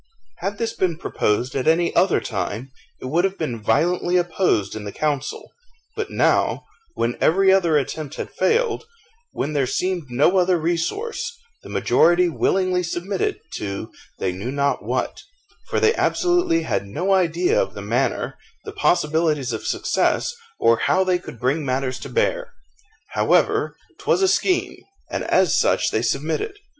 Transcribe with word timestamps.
Had 0.37 0.57
this 0.57 0.73
been 0.73 0.97
proposed 0.97 1.53
at 1.53 1.67
any 1.67 1.95
other 1.95 2.19
time, 2.19 2.71
it 2.99 3.05
would 3.05 3.23
have 3.23 3.37
been 3.37 3.61
violently 3.61 4.17
opposed 4.17 4.75
in 4.75 4.83
the 4.83 4.91
council; 4.91 5.51
but 5.95 6.09
now, 6.09 6.65
when 6.95 7.15
every 7.21 7.53
other 7.53 7.77
attempt 7.77 8.15
had 8.15 8.31
failed, 8.31 8.87
when 9.31 9.53
there 9.53 9.67
seemed 9.67 10.09
no 10.09 10.37
other 10.39 10.57
resource, 10.57 11.37
the 11.61 11.69
majority 11.69 12.27
willingly 12.27 12.81
submitted 12.81 13.39
to 13.57 13.91
they 14.17 14.31
knew 14.31 14.49
not 14.51 14.83
what, 14.83 15.21
for 15.67 15.79
they 15.79 15.93
absolutely 15.93 16.63
had 16.63 16.87
no 16.87 17.13
idea 17.13 17.61
of 17.61 17.75
the 17.75 17.81
manner, 17.83 18.39
the 18.65 18.71
possibilities 18.71 19.53
of 19.53 19.67
success, 19.67 20.33
or 20.59 20.77
how 20.79 21.03
they 21.03 21.19
could 21.19 21.39
bring 21.39 21.63
matters 21.63 21.99
to 21.99 22.09
bear. 22.09 22.53
However, 23.09 23.75
'twas 23.99 24.23
a 24.23 24.27
scheme, 24.27 24.77
and 25.11 25.23
as 25.25 25.55
such 25.55 25.91
they 25.91 26.01
submitted. 26.01 26.57